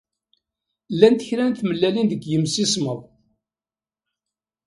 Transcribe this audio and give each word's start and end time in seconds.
Llant 0.93 1.25
kra 1.27 1.45
n 1.47 1.53
tmellalin 1.59 2.07
deg 2.11 2.21
yimsismeḍ. 2.29 2.99